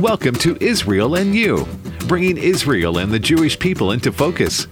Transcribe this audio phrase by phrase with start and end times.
[0.00, 1.68] Welcome to Israel and You,
[2.08, 4.66] bringing Israel and the Jewish people into focus.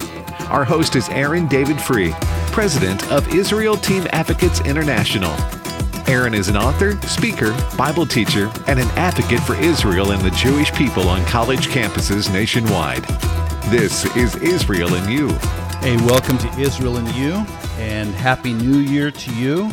[0.49, 2.13] Our host is Aaron David Free,
[2.51, 5.37] president of Israel Team Advocates International.
[6.11, 10.73] Aaron is an author, speaker, Bible teacher, and an advocate for Israel and the Jewish
[10.73, 13.05] people on college campuses nationwide.
[13.71, 15.29] This is Israel and You.
[15.81, 17.35] Hey, welcome to Israel and You,
[17.77, 19.71] and Happy New Year to you.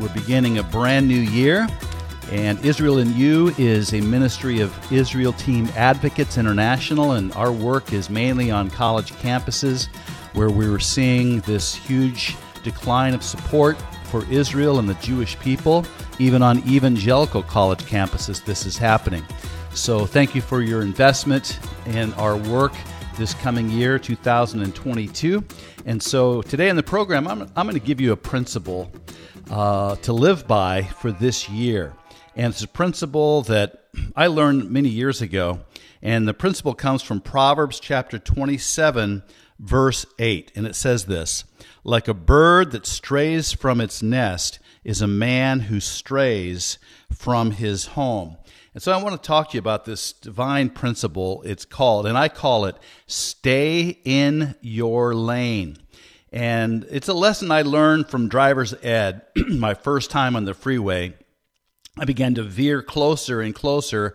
[0.00, 1.68] We're beginning a brand new year,
[2.30, 7.92] and Israel and You is a ministry of Israel Team Advocates International, and our work
[7.92, 9.86] is mainly on college campuses
[10.32, 15.86] where we're seeing this huge decline of support for Israel and the Jewish people.
[16.18, 19.22] Even on evangelical college campuses, this is happening.
[19.72, 22.72] So, thank you for your investment in our work
[23.16, 25.44] this coming year, 2022.
[25.84, 28.90] And so, today in the program, I'm, I'm going to give you a principle
[29.50, 31.92] uh, to live by for this year.
[32.36, 35.60] And it's a principle that I learned many years ago.
[36.02, 39.22] And the principle comes from Proverbs chapter 27,
[39.58, 40.52] verse 8.
[40.54, 41.44] And it says this
[41.82, 46.76] Like a bird that strays from its nest is a man who strays
[47.10, 48.36] from his home.
[48.74, 51.42] And so I want to talk to you about this divine principle.
[51.46, 55.78] It's called, and I call it, stay in your lane.
[56.30, 61.14] And it's a lesson I learned from driver's ed my first time on the freeway.
[61.98, 64.14] I began to veer closer and closer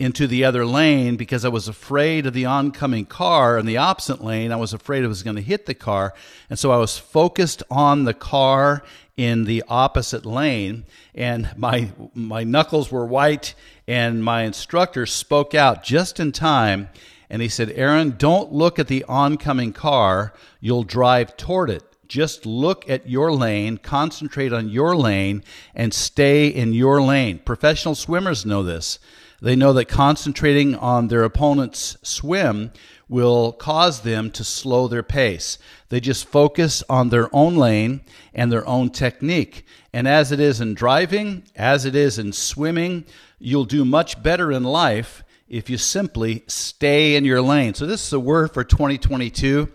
[0.00, 4.24] into the other lane because I was afraid of the oncoming car in the opposite
[4.24, 4.50] lane.
[4.50, 6.12] I was afraid I was going to hit the car.
[6.48, 8.82] And so I was focused on the car
[9.16, 13.54] in the opposite lane and my my knuckles were white
[13.86, 16.88] and my instructor spoke out just in time
[17.28, 20.32] and he said, "Aaron, don't look at the oncoming car.
[20.58, 25.44] You'll drive toward it." Just look at your lane, concentrate on your lane,
[25.76, 27.38] and stay in your lane.
[27.38, 28.98] Professional swimmers know this.
[29.40, 32.72] They know that concentrating on their opponent's swim
[33.08, 35.56] will cause them to slow their pace.
[35.88, 38.00] They just focus on their own lane
[38.34, 39.64] and their own technique.
[39.92, 43.04] And as it is in driving, as it is in swimming,
[43.38, 47.74] you'll do much better in life if you simply stay in your lane.
[47.74, 49.68] So, this is a word for 2022.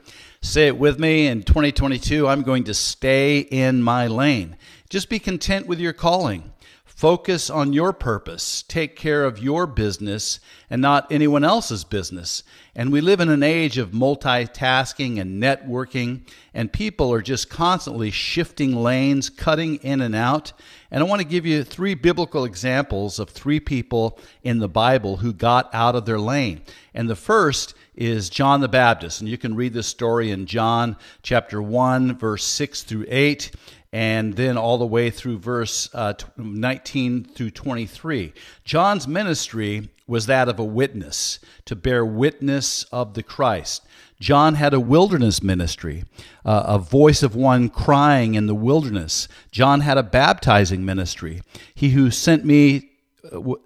[0.46, 4.58] Say it with me in 2022 I'm going to stay in my lane.
[4.92, 6.54] Just be content with your calling.
[6.86, 8.62] Focus on your purpose.
[8.62, 10.40] Take care of your business
[10.70, 12.44] and not anyone else's business.
[12.78, 18.12] And we live in an age of multitasking and networking, and people are just constantly
[18.12, 20.52] shifting lanes, cutting in and out.
[20.92, 25.18] And I want to give you three biblical examples of three people in the Bible
[25.18, 26.64] who got out of their lane.
[26.94, 29.22] And the first is John the Baptist.
[29.22, 33.52] And you can read this story in John chapter 1, verse 6 through 8,
[33.96, 38.34] and then all the way through verse uh, 19 through 23.
[38.66, 43.86] John's ministry was that of a witness, to bear witness of the Christ.
[44.20, 46.04] John had a wilderness ministry,
[46.44, 49.30] uh, a voice of one crying in the wilderness.
[49.50, 51.42] John had a baptizing ministry.
[51.74, 52.90] He who sent me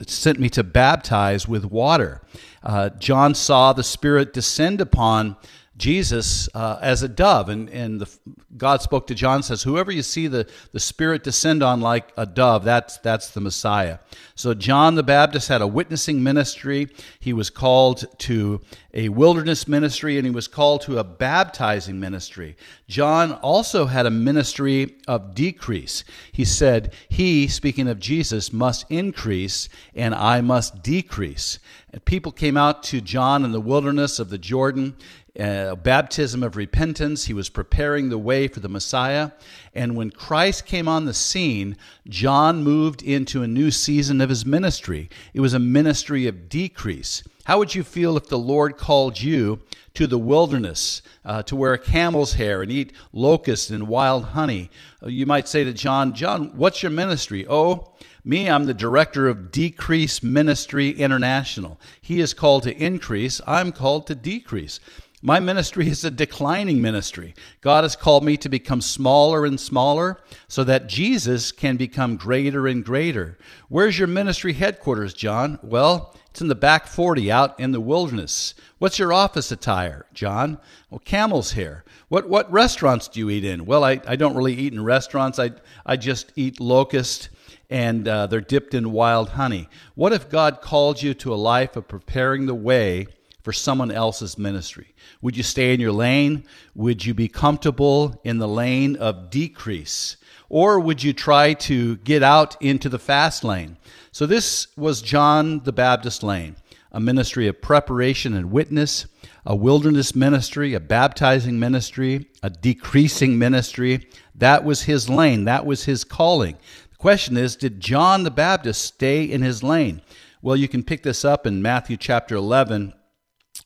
[0.06, 2.22] sent me to baptize with water.
[2.64, 5.38] Uh, John saw the Spirit descend upon
[5.80, 8.20] Jesus uh, as a dove, and, and the,
[8.58, 12.26] God spoke to John, says, Whoever you see the, the Spirit descend on like a
[12.26, 14.00] dove, that's, that's the Messiah.
[14.36, 16.90] So John the Baptist had a witnessing ministry.
[17.20, 18.60] He was called to
[18.94, 22.58] a wilderness ministry, and he was called to a baptizing ministry.
[22.88, 26.04] John also had a ministry of decrease.
[26.32, 31.60] He said, He, speaking of Jesus, must increase, and I must decrease.
[31.92, 34.96] And people came out to John in the wilderness of the Jordan
[35.36, 37.26] a baptism of repentance.
[37.26, 39.32] He was preparing the way for the Messiah.
[39.74, 44.46] And when Christ came on the scene, John moved into a new season of his
[44.46, 45.10] ministry.
[45.34, 47.24] It was a ministry of decrease.
[47.46, 49.62] How would you feel if the Lord called you
[49.96, 54.70] to the wilderness uh, to wear a camel's hair and eat locusts and wild honey?
[55.02, 57.48] Uh, you might say to John, John, what's your ministry?
[57.50, 61.80] Oh, me, I'm the director of Decrease Ministry International.
[62.02, 64.80] He is called to increase, I'm called to decrease.
[65.22, 67.34] My ministry is a declining ministry.
[67.60, 72.68] God has called me to become smaller and smaller so that Jesus can become greater
[72.68, 73.38] and greater.
[73.68, 75.60] Where's your ministry headquarters, John?
[75.62, 78.54] Well, it's in the back 40 out in the wilderness.
[78.78, 80.58] What's your office attire, John?
[80.90, 81.84] Well, camel's hair.
[82.08, 83.66] What, what restaurants do you eat in?
[83.66, 85.38] Well, I, I don't really eat in restaurants.
[85.38, 85.52] I,
[85.86, 87.28] I just eat locust
[87.70, 89.68] and uh, they're dipped in wild honey.
[89.96, 93.08] What if God called you to a life of preparing the way
[93.50, 94.94] for someone else's ministry?
[95.24, 96.44] Would you stay in your lane?
[96.76, 100.18] Would you be comfortable in the lane of decrease?
[100.50, 103.78] Or would you try to get out into the fast lane?
[104.12, 106.58] So, this was John the Baptist lane.
[106.92, 109.08] a ministry of preparation and witness,
[109.48, 114.08] a wilderness ministry, a baptizing ministry, a decreasing ministry.
[114.36, 116.56] That was his lane, that was his calling.
[116.92, 120.04] The question is did John the Baptist stay in his lane?
[120.44, 122.94] Well, you can pick this up in Matthew chapter 11,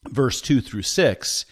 [0.09, 1.45] verse 2 through 6.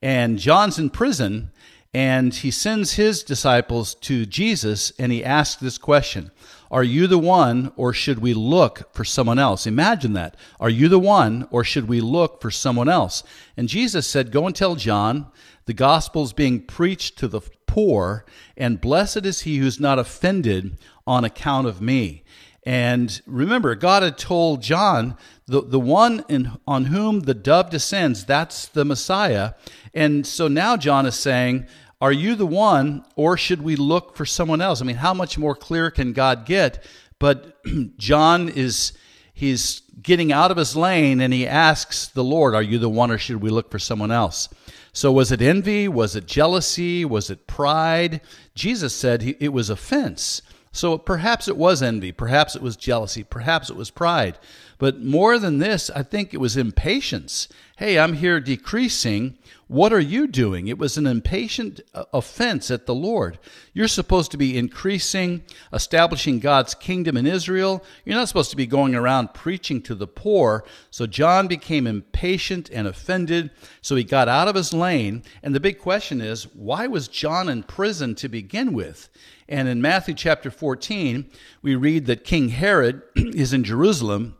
[0.00, 1.50] And John's in prison,
[1.94, 6.30] and he sends his disciples to Jesus, and he asks this question
[6.70, 9.66] Are you the one, or should we look for someone else?
[9.66, 10.36] Imagine that.
[10.60, 13.24] Are you the one, or should we look for someone else?
[13.56, 15.26] And Jesus said, Go and tell John
[15.64, 18.24] the gospel is being preached to the poor,
[18.56, 22.24] and blessed is he who's not offended on account of me.
[22.64, 25.16] And remember, God had told John,
[25.48, 29.54] the, the one in, on whom the dove descends, that's the Messiah.
[29.94, 31.66] And so now John is saying,
[32.02, 34.82] Are you the one, or should we look for someone else?
[34.82, 36.84] I mean, how much more clear can God get?
[37.18, 37.56] But
[37.96, 38.92] John is
[39.32, 43.10] he's getting out of his lane and he asks the Lord, Are you the one,
[43.10, 44.50] or should we look for someone else?
[44.92, 45.88] So, was it envy?
[45.88, 47.06] Was it jealousy?
[47.06, 48.20] Was it pride?
[48.54, 50.42] Jesus said it was offense.
[50.78, 54.38] So perhaps it was envy, perhaps it was jealousy, perhaps it was pride.
[54.78, 57.48] But more than this, I think it was impatience.
[57.78, 59.38] Hey, I'm here decreasing.
[59.66, 60.68] What are you doing?
[60.68, 63.40] It was an impatient uh, offense at the Lord.
[63.72, 65.42] You're supposed to be increasing,
[65.72, 67.84] establishing God's kingdom in Israel.
[68.04, 70.64] You're not supposed to be going around preaching to the poor.
[70.92, 73.50] So John became impatient and offended.
[73.80, 75.24] So he got out of his lane.
[75.42, 79.08] And the big question is why was John in prison to begin with?
[79.48, 81.30] And in Matthew chapter 14,
[81.62, 84.36] we read that King Herod is in Jerusalem.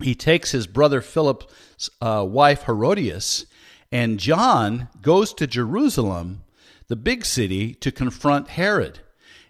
[0.00, 3.46] He takes his brother Philip's uh, wife Herodias,
[3.90, 6.44] and John goes to Jerusalem,
[6.86, 9.00] the big city, to confront Herod.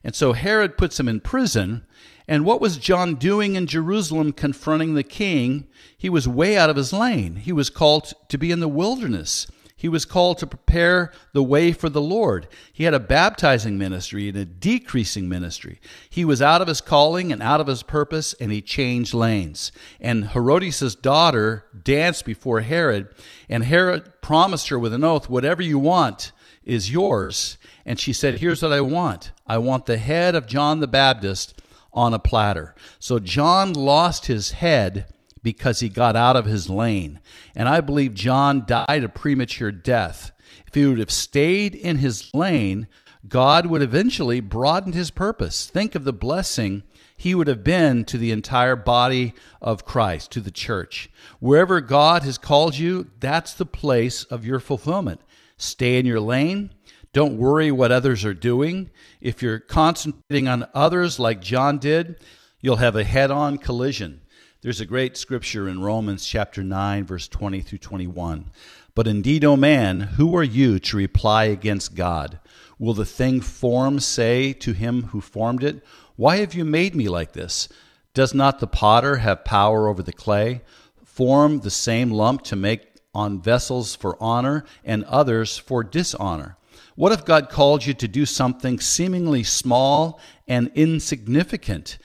[0.02, 1.86] And so Herod puts him in prison.
[2.28, 5.66] And what was John doing in Jerusalem confronting the king?
[5.98, 7.36] He was way out of his lane.
[7.36, 9.46] He was called to be in the wilderness.
[9.78, 12.48] He was called to prepare the way for the Lord.
[12.72, 15.80] He had a baptizing ministry and a decreasing ministry.
[16.08, 19.72] He was out of his calling and out of his purpose, and he changed lanes.
[20.00, 23.08] And Herodias' daughter danced before Herod,
[23.50, 26.32] and Herod promised her with an oath, Whatever you want
[26.64, 27.58] is yours.
[27.84, 31.60] And she said, Here's what I want I want the head of John the Baptist
[31.92, 32.74] on a platter.
[32.98, 35.12] So John lost his head
[35.46, 37.20] because he got out of his lane.
[37.54, 40.32] And I believe John died a premature death.
[40.66, 42.88] If he would have stayed in his lane,
[43.28, 45.66] God would eventually broaden his purpose.
[45.66, 46.82] Think of the blessing
[47.16, 51.08] he would have been to the entire body of Christ, to the church.
[51.38, 55.20] Wherever God has called you, that's the place of your fulfillment.
[55.56, 56.72] Stay in your lane.
[57.12, 58.90] Don't worry what others are doing.
[59.20, 62.20] If you're concentrating on others like John did,
[62.60, 64.22] you'll have a head on collision.
[64.62, 68.50] There's a great scripture in Romans chapter 9, verse 20 through 21.
[68.94, 72.40] But indeed, O man, who are you to reply against God?
[72.78, 75.84] Will the thing formed say to him who formed it,
[76.16, 77.68] Why have you made me like this?
[78.14, 80.62] Does not the potter have power over the clay?
[81.04, 86.56] Form the same lump to make on vessels for honor and others for dishonor.
[86.96, 91.98] What if God called you to do something seemingly small and insignificant?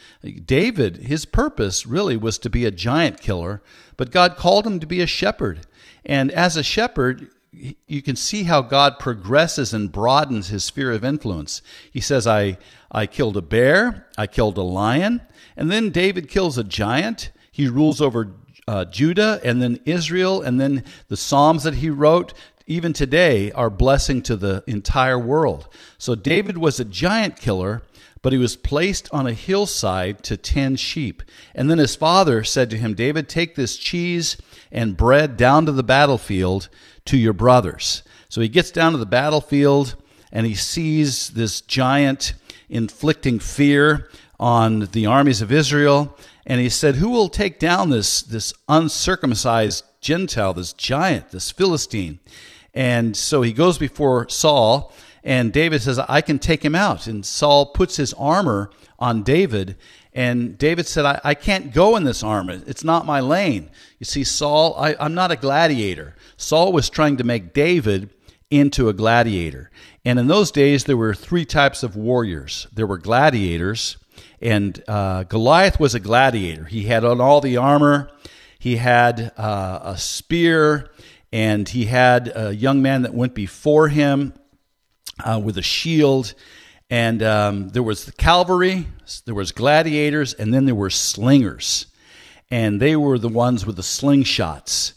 [0.45, 3.63] David, his purpose really was to be a giant killer,
[3.95, 5.65] but God called him to be a shepherd.
[6.05, 7.29] And as a shepherd,
[7.87, 11.61] you can see how God progresses and broadens his sphere of influence.
[11.91, 12.57] He says, I,
[12.91, 15.21] I killed a bear, I killed a lion,
[15.55, 17.31] and then David kills a giant.
[17.51, 18.33] He rules over
[18.67, 22.33] uh, Judah and then Israel, and then the Psalms that he wrote
[22.71, 25.67] even today, are blessing to the entire world.
[25.97, 27.81] So David was a giant killer,
[28.21, 31.21] but he was placed on a hillside to tend sheep.
[31.53, 34.37] And then his father said to him, David, take this cheese
[34.71, 36.69] and bread down to the battlefield
[37.05, 38.03] to your brothers.
[38.29, 39.95] So he gets down to the battlefield
[40.31, 42.33] and he sees this giant
[42.69, 44.09] inflicting fear
[44.39, 46.17] on the armies of Israel.
[46.45, 52.19] And he said, Who will take down this, this uncircumcised Gentile, this giant, this Philistine?
[52.73, 57.07] And so he goes before Saul, and David says, I can take him out.
[57.07, 59.75] And Saul puts his armor on David.
[60.13, 62.61] And David said, I, I can't go in this armor.
[62.65, 63.69] It's not my lane.
[63.99, 66.15] You see, Saul, I, I'm not a gladiator.
[66.37, 68.09] Saul was trying to make David
[68.49, 69.71] into a gladiator.
[70.03, 73.97] And in those days, there were three types of warriors there were gladiators,
[74.41, 76.65] and uh, Goliath was a gladiator.
[76.65, 78.11] He had on all the armor,
[78.59, 80.91] he had uh, a spear,
[81.31, 84.33] and he had a young man that went before him
[85.23, 86.33] uh, with a shield
[86.89, 88.87] and um, there was the cavalry
[89.25, 91.87] there was gladiators and then there were slingers
[92.51, 94.93] and they were the ones with the slingshots.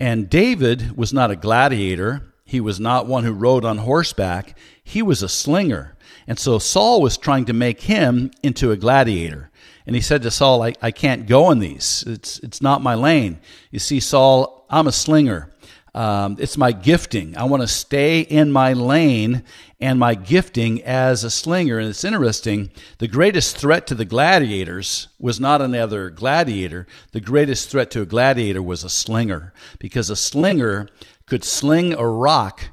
[0.00, 2.34] And David was not a gladiator.
[2.44, 4.58] He was not one who rode on horseback.
[4.82, 5.96] He was a slinger.
[6.26, 9.50] And so Saul was trying to make him into a gladiator.
[9.86, 12.02] And he said to Saul, I, I can't go in these.
[12.06, 13.38] It's, it's not my lane.
[13.70, 15.52] You see, Saul, I'm a slinger.
[15.96, 17.38] Um, it's my gifting.
[17.38, 19.42] I want to stay in my lane
[19.80, 21.78] and my gifting as a slinger.
[21.78, 26.86] And it's interesting, the greatest threat to the gladiators was not another gladiator.
[27.12, 30.86] The greatest threat to a gladiator was a slinger, because a slinger
[31.24, 32.68] could sling a rock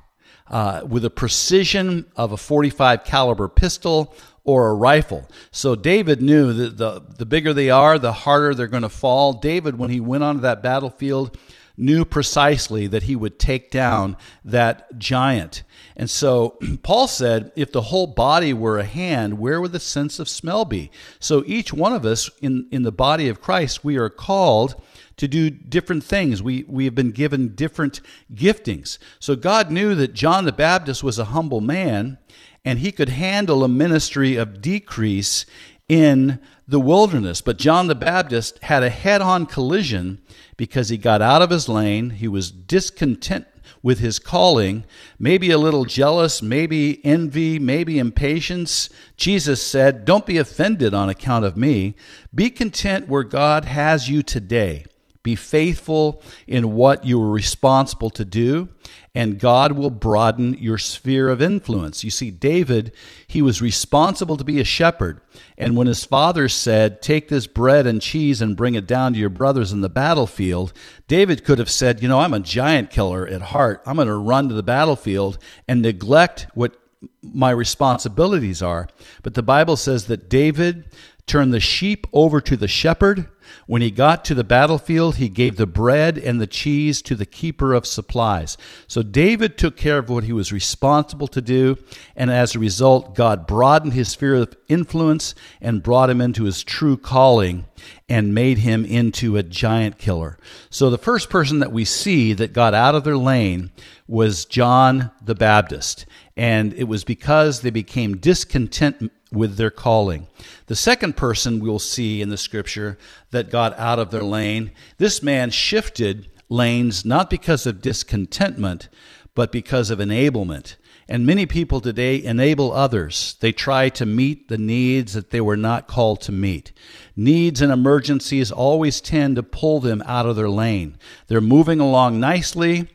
[0.48, 4.13] uh, with the precision of a 45 caliber pistol
[4.44, 5.30] or a rifle.
[5.50, 9.32] So David knew that the, the bigger they are, the harder they're going to fall.
[9.32, 11.38] David, when he went onto that battlefield,
[11.75, 14.15] knew precisely that he would take down
[14.46, 15.63] that giant.
[15.96, 20.20] And so Paul said, if the whole body were a hand, where would the sense
[20.20, 20.92] of smell be?
[21.20, 24.82] So each one of us in, in the body of Christ, we are called
[25.18, 26.42] to do different things.
[26.42, 28.01] We, we have been given different
[28.34, 28.98] giftings.
[29.20, 32.18] So God knew that John the Baptist was a humble man
[32.65, 35.46] and he could handle a ministry of decrease
[35.89, 37.42] in the wilderness.
[37.42, 40.22] But John the Baptist had a head on collision
[40.57, 42.12] because he got out of his lane.
[42.12, 43.48] He was discontent
[43.81, 44.86] with his calling,
[45.19, 48.89] maybe a little jealous, maybe envy, maybe impatience.
[49.17, 51.95] Jesus said, Don't be offended on account of me.
[52.33, 54.86] Be content where God has you today.
[55.24, 58.68] Be faithful in what you are responsible to do,
[59.15, 62.03] and God will broaden your sphere of influence.
[62.03, 62.92] You see, David,
[63.25, 65.22] he was responsible to be a shepherd.
[65.58, 69.20] And when his father said, Take this bread and cheese and bring it down to
[69.20, 70.74] your brothers in the battlefield,
[71.08, 73.82] David could have said, You know, I'm a giant killer at heart.
[73.86, 75.38] I'm going to run to the battlefield
[75.70, 76.75] and neglect what
[77.22, 78.88] my responsibilities are.
[79.22, 80.86] But the Bible says that David
[81.25, 83.27] turned the sheep over to the shepherd.
[83.68, 87.25] When he got to the battlefield, he gave the bread and the cheese to the
[87.25, 88.58] keeper of supplies.
[88.88, 91.77] So David took care of what he was responsible to do,
[92.15, 96.63] and as a result, God broadened his sphere of influence and brought him into his
[96.63, 97.65] true calling
[98.10, 100.38] and made him into a giant killer.
[100.70, 103.72] So the first person that we see that got out of their lane
[104.08, 110.28] was John the Baptist, and it was because they became discontent with their calling.
[110.68, 112.98] The second person we'll see in the scripture
[113.32, 118.88] that got out of their lane, this man shifted lanes not because of discontentment,
[119.36, 120.75] but because of enablement.
[121.08, 123.36] And many people today enable others.
[123.42, 126.72] They try to meet the needs that they were not called to meet.
[127.16, 130.98] Needs and emergencies always tend to pull them out of their lane.
[131.28, 132.88] They're moving along nicely,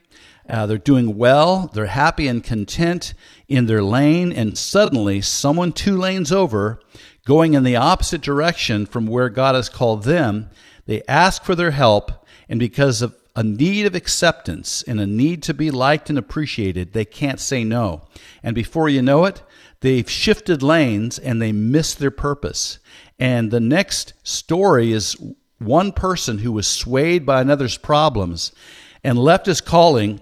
[0.49, 3.14] uh, they're doing well, they're happy and content
[3.49, 6.81] in their lane, and suddenly someone two lanes over,
[7.26, 10.50] going in the opposite direction from where God has called them,
[10.87, 15.45] they ask for their help, and because of a need of acceptance and a need
[15.45, 18.02] to be liked and appreciated, they can't say no.
[18.43, 19.43] And before you know it,
[19.81, 22.81] they've shifted lanes and they miss their purpose.
[23.17, 25.17] And the next story is
[25.59, 28.50] one person who was swayed by another's problems
[29.05, 30.21] and left his calling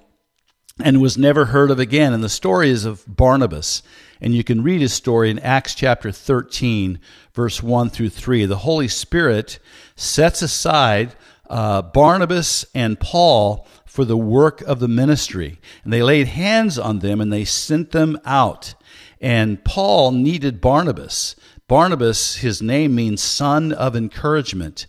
[0.82, 2.12] and was never heard of again.
[2.12, 3.82] And the story is of Barnabas.
[4.20, 6.98] And you can read his story in Acts chapter 13,
[7.34, 8.46] verse 1 through 3.
[8.46, 9.58] The Holy Spirit
[9.94, 11.14] sets aside
[11.48, 15.58] uh, Barnabas and Paul for the work of the ministry.
[15.84, 18.74] And they laid hands on them and they sent them out.
[19.20, 21.36] And Paul needed Barnabas.
[21.68, 24.86] Barnabas, his name means son of encouragement.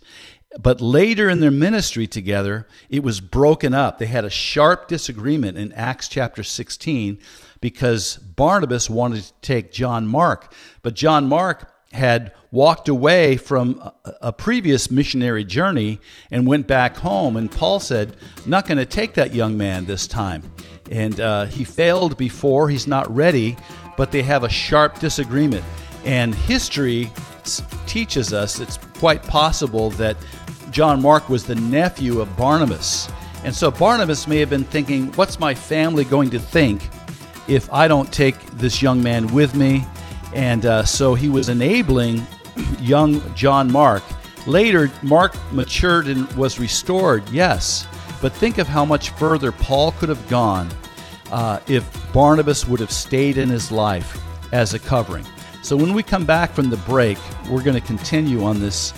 [0.60, 3.98] But later in their ministry together, it was broken up.
[3.98, 7.18] They had a sharp disagreement in Acts chapter 16
[7.60, 10.52] because Barnabas wanted to take John Mark.
[10.82, 13.88] But John Mark had walked away from
[14.20, 16.00] a previous missionary journey
[16.30, 17.36] and went back home.
[17.36, 20.42] And Paul said, Not going to take that young man this time.
[20.90, 23.56] And uh, he failed before, he's not ready,
[23.96, 25.64] but they have a sharp disagreement.
[26.04, 27.10] And history
[27.86, 30.16] teaches us it's quite possible that
[30.70, 33.08] John Mark was the nephew of Barnabas.
[33.44, 36.88] And so Barnabas may have been thinking, What's my family going to think
[37.46, 39.86] if I don't take this young man with me?
[40.34, 42.26] And uh, so he was enabling
[42.80, 44.02] young John Mark.
[44.46, 47.86] Later, Mark matured and was restored, yes.
[48.20, 50.68] But think of how much further Paul could have gone
[51.30, 54.20] uh, if Barnabas would have stayed in his life
[54.52, 55.24] as a covering.
[55.62, 57.18] So when we come back from the break,
[57.50, 58.92] we're going to continue on this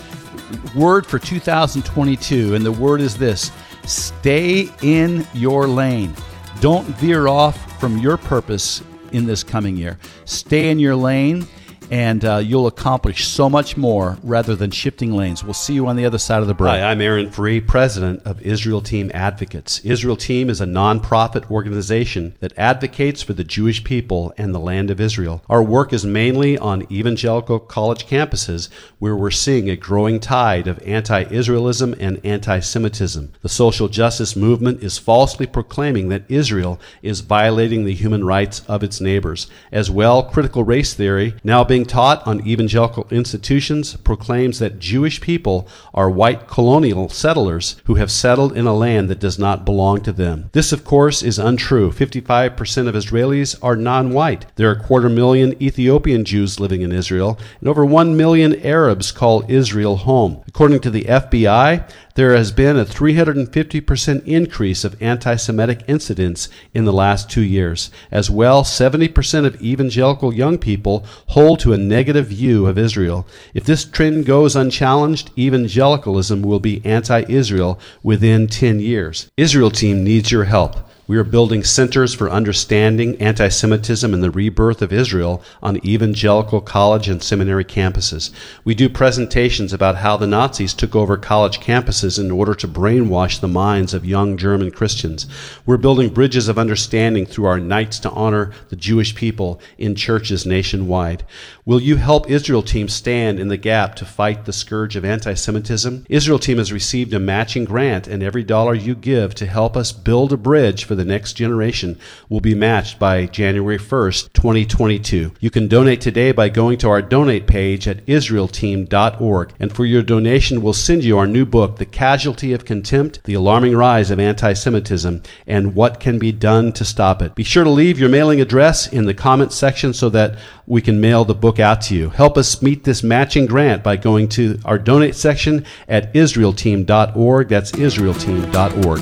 [0.75, 2.55] word for 2022.
[2.55, 3.53] And the word is this
[3.85, 6.15] stay in your lane.
[6.61, 9.99] Don't veer off from your purpose in this coming year.
[10.25, 11.47] Stay in your lane
[11.91, 15.43] and uh, you'll accomplish so much more rather than shifting lanes.
[15.43, 16.71] We'll see you on the other side of the break.
[16.71, 19.81] Hi, I'm Aaron Free, president of Israel Team Advocates.
[19.81, 24.91] Israel Team is a nonprofit organization that advocates for the Jewish people and the land
[24.91, 25.43] of Israel.
[25.49, 28.69] Our work is mainly on evangelical college campuses
[29.01, 33.33] where we're seeing a growing tide of anti Israelism and anti Semitism.
[33.43, 38.85] The social justice movement is falsely proclaiming that Israel is violating the human rights of
[38.85, 39.49] its neighbors.
[39.73, 45.69] As well, critical race theory, now being taught on evangelical institutions, proclaims that Jewish people
[45.95, 50.13] are white colonial settlers who have settled in a land that does not belong to
[50.13, 50.51] them.
[50.53, 51.91] This, of course, is untrue.
[51.91, 54.47] 55% of Israelis are non white.
[54.57, 59.13] There are a quarter million Ethiopian Jews living in Israel, and over 1 million Arabs
[59.13, 60.43] call Israel home.
[60.49, 61.89] According to the FBI,
[62.21, 67.91] there has been a 350% increase of anti Semitic incidents in the last two years.
[68.11, 73.27] As well, 70% of evangelical young people hold to a negative view of Israel.
[73.55, 79.31] If this trend goes unchallenged, evangelicalism will be anti Israel within 10 years.
[79.39, 80.90] Israel Team needs your help.
[81.11, 86.61] We are building centers for understanding anti Semitism and the rebirth of Israel on evangelical
[86.61, 88.31] college and seminary campuses.
[88.63, 93.41] We do presentations about how the Nazis took over college campuses in order to brainwash
[93.41, 95.27] the minds of young German Christians.
[95.67, 100.47] We're building bridges of understanding through our nights to honor the Jewish people in churches
[100.47, 101.25] nationwide.
[101.65, 105.35] Will you help Israel Team stand in the gap to fight the scourge of anti
[105.35, 106.07] Semitism?
[106.09, 109.91] Israel Team has received a matching grant, and every dollar you give to help us
[109.91, 115.33] build a bridge for the next generation will be matched by January 1st, 2022.
[115.41, 119.55] You can donate today by going to our donate page at israelteam.org.
[119.59, 123.33] And for your donation, we'll send you our new book, The Casualty of Contempt The
[123.33, 127.35] Alarming Rise of Anti Semitism and What Can Be Done to Stop It.
[127.35, 131.01] Be sure to leave your mailing address in the comments section so that we can
[131.01, 132.11] mail the book out to you.
[132.11, 137.49] Help us meet this matching grant by going to our donate section at israelteam.org.
[137.49, 139.01] That's israelteam.org.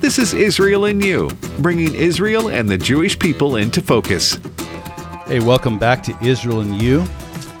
[0.00, 1.15] This is Israel and You,
[1.58, 4.38] bringing Israel and the Jewish people into focus.
[5.26, 7.04] Hey, welcome back to Israel and You.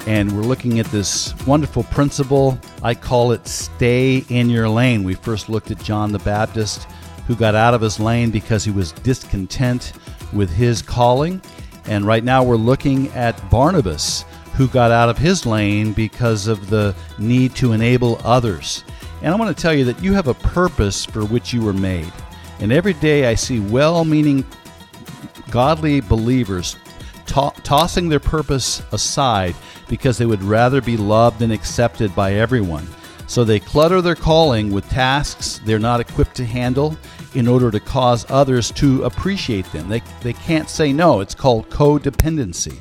[0.06, 2.58] And we're looking at this wonderful principle.
[2.82, 5.04] I call it stay in your lane.
[5.04, 6.86] We first looked at John the Baptist,
[7.26, 9.94] who got out of his lane because he was discontent
[10.32, 11.40] with his calling.
[11.86, 16.68] And right now we're looking at Barnabas, who got out of his lane because of
[16.68, 18.84] the need to enable others.
[19.22, 21.72] And I want to tell you that you have a purpose for which you were
[21.72, 22.12] made.
[22.60, 24.44] And every day I see well meaning,
[25.50, 26.76] godly believers
[27.26, 29.54] to- tossing their purpose aside
[29.88, 32.86] because they would rather be loved and accepted by everyone.
[33.26, 36.96] So they clutter their calling with tasks they're not equipped to handle
[37.34, 39.88] in order to cause others to appreciate them.
[39.88, 41.20] They, they can't say no.
[41.20, 42.78] It's called codependency.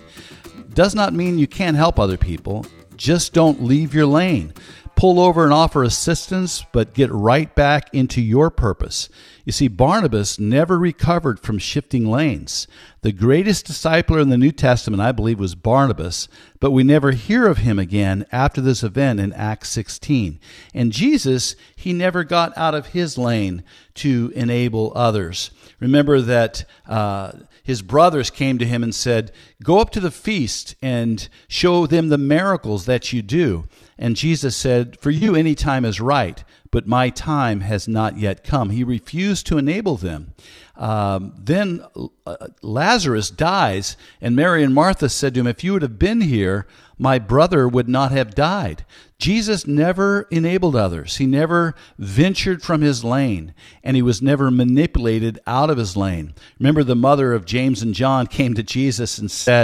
[0.74, 4.54] Does not mean you can't help other people, just don't leave your lane
[4.96, 9.10] pull over and offer assistance, but get right back into your purpose.
[9.44, 12.68] You see, Barnabas never recovered from shifting lanes.
[13.02, 16.28] The greatest discipler in the New Testament, I believe, was Barnabas,
[16.60, 20.40] but we never hear of him again after this event in Acts 16.
[20.74, 23.64] And Jesus, he never got out of his lane
[23.96, 25.52] to enable others.
[25.80, 29.32] Remember that uh, his brothers came to him and said,
[29.64, 33.68] Go up to the feast and show them the miracles that you do.
[33.98, 38.44] And Jesus said, For you, any time is right, but my time has not yet
[38.44, 38.72] come.
[38.72, 40.34] He refused to enable them.
[40.76, 41.86] Um, then
[42.26, 46.20] uh, Lazarus dies, and Mary and Martha said to him, If you would have been
[46.20, 48.86] here, my brother would not have died.
[49.18, 51.18] Jesus never enabled others.
[51.18, 56.34] He never ventured from his lane, and he was never manipulated out of his lane.
[56.60, 59.55] Remember, the mother of James and John came to Jesus and said,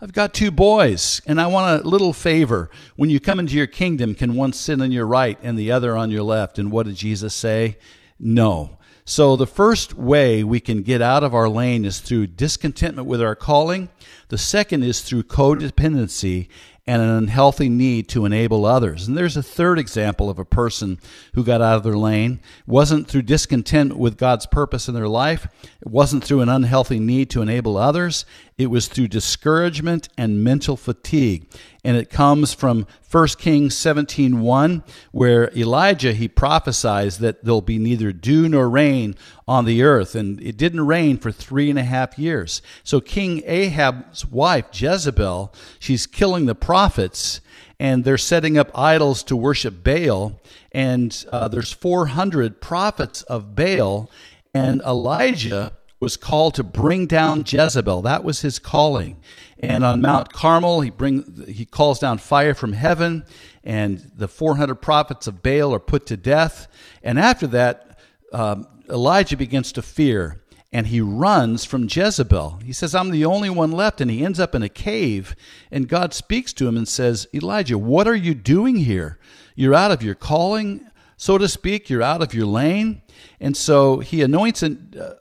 [0.00, 2.70] I've got two boys, and I want a little favor.
[2.96, 5.96] When you come into your kingdom, can one sit on your right and the other
[5.96, 6.58] on your left?
[6.58, 7.78] And what did Jesus say?
[8.18, 8.78] No.
[9.04, 13.20] So, the first way we can get out of our lane is through discontentment with
[13.20, 13.88] our calling.
[14.28, 16.48] The second is through codependency
[16.86, 19.06] and an unhealthy need to enable others.
[19.06, 20.98] And there's a third example of a person
[21.34, 22.40] who got out of their lane.
[22.60, 25.46] It wasn't through discontent with God's purpose in their life,
[25.80, 28.24] it wasn't through an unhealthy need to enable others.
[28.58, 31.50] It was through discouragement and mental fatigue.
[31.82, 38.12] And it comes from 1 Kings 17:1 where Elijah he prophesies that there'll be neither
[38.12, 39.16] dew nor rain
[39.48, 42.62] on the earth and it didn't rain for three and a half years.
[42.84, 47.40] So King Ahab's wife Jezebel, she's killing the prophets
[47.80, 54.08] and they're setting up idols to worship Baal and uh, there's 400 prophets of Baal
[54.54, 58.02] and Elijah was called to bring down Jezebel.
[58.02, 59.18] That was his calling.
[59.58, 63.24] And on Mount Carmel, he bring he calls down fire from heaven,
[63.62, 66.66] and the 400 prophets of Baal are put to death.
[67.02, 67.98] And after that,
[68.32, 70.40] um, Elijah begins to fear,
[70.72, 72.60] and he runs from Jezebel.
[72.64, 75.36] He says, "I'm the only one left," and he ends up in a cave.
[75.70, 79.18] And God speaks to him and says, "Elijah, what are you doing here?
[79.54, 80.86] You're out of your calling."
[81.20, 83.02] So to speak, you're out of your lane.
[83.40, 84.74] And so he anoints a,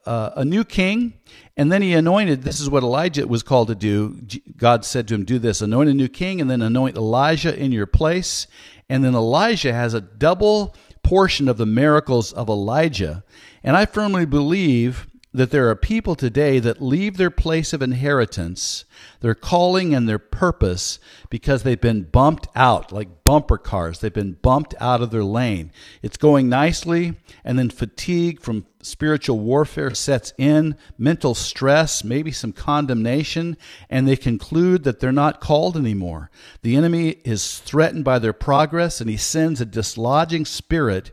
[0.06, 1.20] uh, a new king,
[1.58, 4.18] and then he anointed, this is what Elijah was called to do.
[4.56, 7.74] God said to him, Do this, anoint a new king, and then anoint Elisha in
[7.74, 8.48] your place.
[8.88, 13.26] And then Elisha has a double portion of the miracles of Elijah.
[13.62, 18.84] And I firmly believe that there are people today that leave their place of inheritance,
[19.20, 20.98] their calling and their purpose,
[21.30, 24.00] because they've been bumped out like bumper cars.
[24.00, 25.72] They've been bumped out of their lane.
[26.02, 27.14] It's going nicely,
[27.44, 33.56] and then fatigue from spiritual warfare sets in, mental stress, maybe some condemnation,
[33.88, 36.32] and they conclude that they're not called anymore.
[36.64, 41.12] The enemy is threatened by their progress, and he sends a dislodging spirit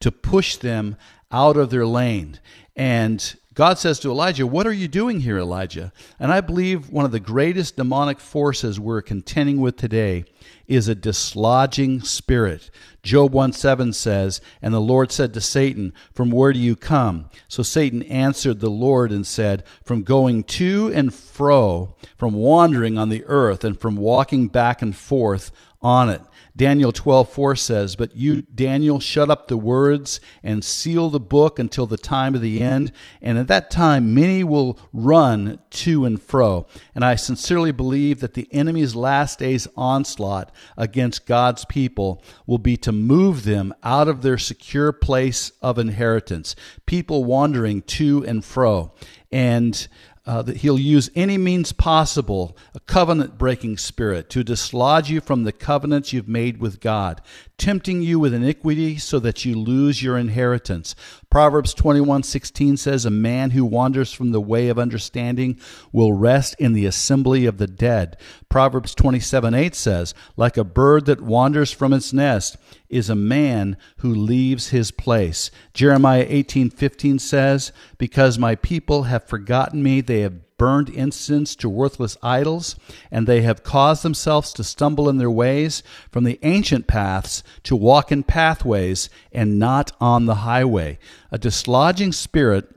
[0.00, 0.96] to push them
[1.30, 2.40] out of their lane.
[2.74, 5.92] And God says to Elijah, What are you doing here, Elijah?
[6.20, 10.26] And I believe one of the greatest demonic forces we're contending with today
[10.68, 12.70] is a dislodging spirit.
[13.02, 17.30] Job 1 7 says, And the Lord said to Satan, From where do you come?
[17.48, 23.08] So Satan answered the Lord and said, From going to and fro, from wandering on
[23.08, 26.20] the earth, and from walking back and forth on it.
[26.56, 31.86] Daniel 12:4 says, "But you Daniel shut up the words and seal the book until
[31.86, 32.90] the time of the end,
[33.22, 38.34] and at that time many will run to and fro." And I sincerely believe that
[38.34, 44.22] the enemy's last days onslaught against God's people will be to move them out of
[44.22, 48.92] their secure place of inheritance, people wandering to and fro.
[49.30, 49.86] And
[50.28, 55.44] uh, that he'll use any means possible, a covenant breaking spirit, to dislodge you from
[55.44, 57.22] the covenants you've made with God,
[57.58, 60.94] tempting you with iniquity so that you lose your inheritance.
[61.28, 65.58] Proverbs 21:16 says, "A man who wanders from the way of understanding
[65.92, 68.16] will rest in the assembly of the dead."
[68.48, 72.56] Proverbs 27:8 says, "Like a bird that wanders from its nest
[72.88, 79.82] is a man who leaves his place." Jeremiah 18:15 says, "Because my people have forgotten
[79.82, 82.76] me, they have burned incense to worthless idols,
[83.10, 87.74] and they have caused themselves to stumble in their ways from the ancient paths to
[87.74, 90.98] walk in pathways and not on the highway.
[91.30, 92.74] A dislodging spirit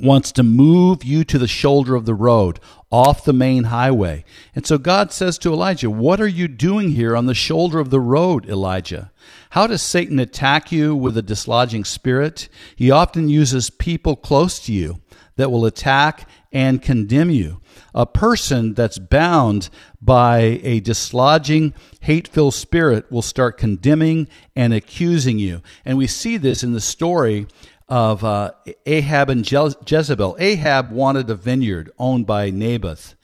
[0.00, 4.24] wants to move you to the shoulder of the road, off the main highway.
[4.54, 7.90] And so God says to Elijah, What are you doing here on the shoulder of
[7.90, 9.10] the road, Elijah?
[9.52, 12.48] How does Satan attack you with a dislodging spirit?
[12.74, 15.02] He often uses people close to you
[15.36, 17.60] that will attack and condemn you.
[17.94, 19.68] A person that's bound
[20.00, 25.60] by a dislodging, hate filled spirit will start condemning and accusing you.
[25.84, 27.46] And we see this in the story
[27.90, 28.52] of uh,
[28.86, 30.34] Ahab and Je- Jezebel.
[30.38, 33.16] Ahab wanted a vineyard owned by Naboth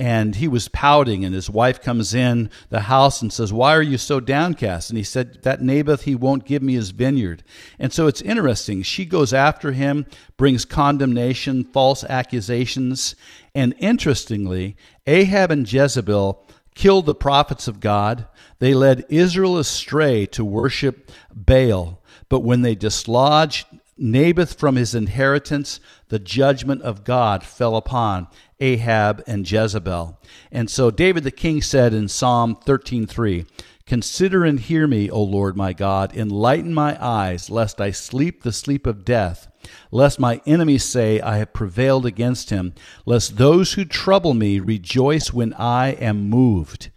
[0.00, 3.82] and he was pouting and his wife comes in the house and says why are
[3.82, 4.88] you so downcast?
[4.88, 7.44] And he said that naboth he won't give me his vineyard.
[7.78, 8.82] And so it's interesting.
[8.82, 10.06] She goes after him
[10.38, 13.14] brings condemnation false accusations
[13.54, 14.74] and interestingly
[15.06, 18.26] ahab and jezebel killed the prophets of god.
[18.58, 22.00] They led israel astray to worship baal.
[22.30, 23.66] But when they dislodged
[24.02, 30.18] Naboth from his inheritance, the judgment of God fell upon Ahab and Jezebel.
[30.50, 33.44] And so David the king said in Psalm 13:3,
[33.84, 38.52] Consider and hear me, O Lord my God, enlighten my eyes, lest I sleep the
[38.52, 39.48] sleep of death,
[39.90, 42.72] lest my enemies say, I have prevailed against him,
[43.04, 46.90] lest those who trouble me rejoice when I am moved.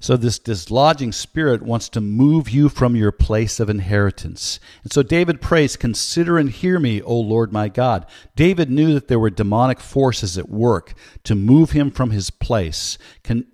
[0.00, 4.60] So, this dislodging spirit wants to move you from your place of inheritance.
[4.84, 8.06] And so, David prays, Consider and hear me, O Lord my God.
[8.36, 12.96] David knew that there were demonic forces at work to move him from his place.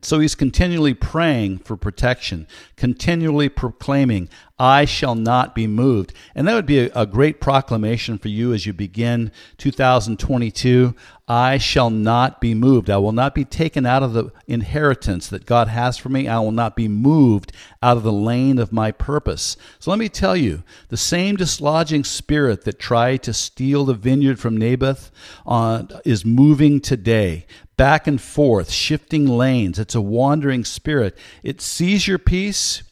[0.02, 4.28] So, he's continually praying for protection, continually proclaiming,
[4.59, 6.12] I shall not be moved.
[6.33, 10.95] And that would be a, a, great proclamation for you as you begin 2022.
[11.27, 12.88] I shall not be moved.
[12.88, 16.29] I will not be taken out of the inheritance that God has for me.
[16.29, 17.51] I will not be moved
[17.83, 19.57] out of the lane of my purpose.
[19.81, 24.38] So let me tell you the same dislodging spirit that tried to steal the vineyard
[24.38, 25.11] from Naboth
[25.47, 29.81] uh, is moving today back and forth, shifting lanes.
[29.81, 31.19] It's a wandering spirit.
[31.43, 32.85] It sees your peace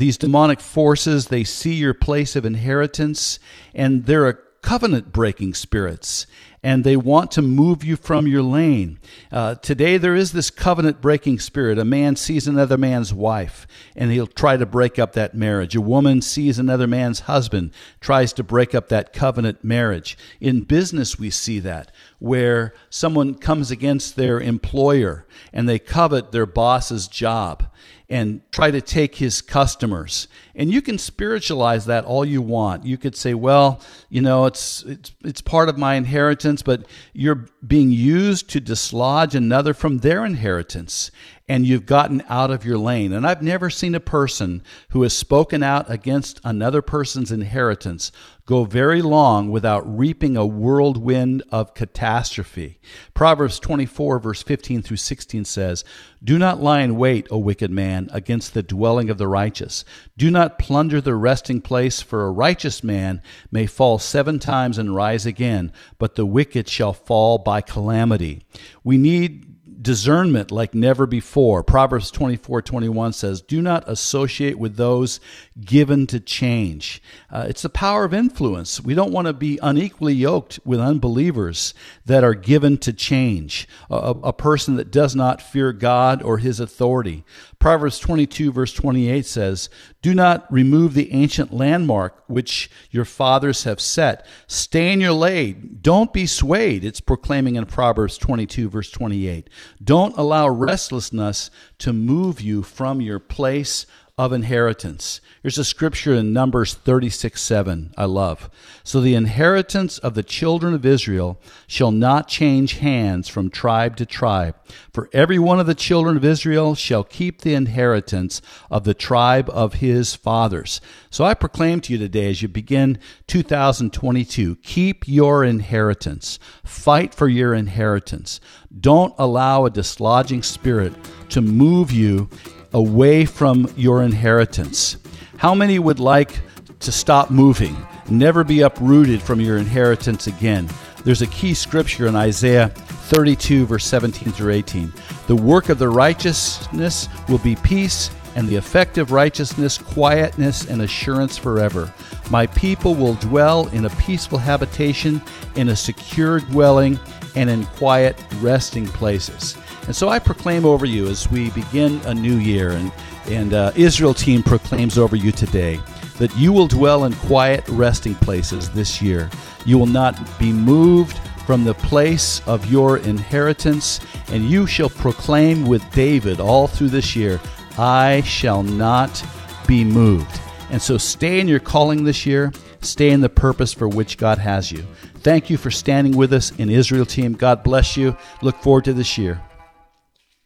[0.00, 3.38] these demonic forces, they see your place of inheritance,
[3.74, 6.26] and they're a covenant breaking spirits.
[6.62, 8.98] and they want to move you from your lane.
[9.32, 11.78] Uh, today, there is this covenant breaking spirit.
[11.78, 15.74] A man sees another man's wife, and he'll try to break up that marriage.
[15.74, 20.18] A woman sees another man's husband, tries to break up that covenant marriage.
[20.38, 26.46] In business, we see that, where someone comes against their employer and they covet their
[26.46, 27.70] boss's job
[28.10, 30.26] and try to take his customers.
[30.56, 32.84] And you can spiritualize that all you want.
[32.84, 37.46] You could say, well, you know, it's it's it's part of my inheritance, but you're
[37.64, 41.12] being used to dislodge another from their inheritance
[41.50, 43.12] and you've gotten out of your lane.
[43.12, 48.12] And I've never seen a person who has spoken out against another person's inheritance
[48.46, 52.78] go very long without reaping a whirlwind of catastrophe.
[53.14, 55.84] Proverbs 24, verse 15 through 16 says,
[56.22, 59.84] Do not lie in wait, O wicked man, against the dwelling of the righteous.
[60.16, 64.94] Do not plunder the resting place, for a righteous man may fall seven times and
[64.94, 68.42] rise again, but the wicked shall fall by calamity.
[68.84, 69.49] We need
[69.80, 71.62] discernment like never before.
[71.62, 75.20] Proverbs 24 21 says, Do not associate with those
[75.64, 77.02] given to change.
[77.30, 78.80] Uh, it's the power of influence.
[78.80, 81.74] We don't want to be unequally yoked with unbelievers
[82.06, 86.60] that are given to change, a, a person that does not fear God or his
[86.60, 87.24] authority.
[87.58, 89.68] Proverbs 22, verse 28 says,
[90.00, 94.26] Do not remove the ancient landmark which your fathers have set.
[94.46, 95.78] Stay in your lane.
[95.82, 96.84] Don't be swayed.
[96.84, 99.50] It's proclaiming in Proverbs 22, verse 28.
[99.82, 103.86] Don't allow restlessness to move you from your place
[104.20, 105.22] of inheritance.
[105.42, 108.50] Here's a scripture in Numbers 36 7, I love.
[108.84, 114.04] So the inheritance of the children of Israel shall not change hands from tribe to
[114.04, 114.56] tribe.
[114.92, 119.48] For every one of the children of Israel shall keep the inheritance of the tribe
[119.54, 120.82] of his fathers.
[121.08, 127.26] So I proclaim to you today as you begin 2022 keep your inheritance, fight for
[127.26, 128.38] your inheritance.
[128.78, 130.92] Don't allow a dislodging spirit
[131.30, 132.28] to move you
[132.72, 134.96] away from your inheritance.
[135.36, 136.40] How many would like
[136.80, 137.76] to stop moving,
[138.08, 140.68] never be uprooted from your inheritance again?
[141.04, 144.92] There's a key scripture in Isaiah 32, verse 17 through 18.
[145.26, 150.82] The work of the righteousness will be peace, and the effect of righteousness, quietness, and
[150.82, 151.92] assurance forever.
[152.30, 155.20] My people will dwell in a peaceful habitation,
[155.56, 156.98] in a secure dwelling,
[157.34, 159.56] and in quiet resting places.
[159.86, 162.92] And so I proclaim over you as we begin a new year, and,
[163.26, 165.80] and uh, Israel team proclaims over you today
[166.18, 169.30] that you will dwell in quiet resting places this year.
[169.64, 175.66] You will not be moved from the place of your inheritance, and you shall proclaim
[175.66, 177.40] with David all through this year,
[177.76, 179.24] I shall not
[179.66, 180.40] be moved.
[180.70, 184.38] And so stay in your calling this year, stay in the purpose for which God
[184.38, 184.86] has you.
[185.22, 187.32] Thank you for standing with us in Israel team.
[187.32, 188.16] God bless you.
[188.42, 189.40] Look forward to this year.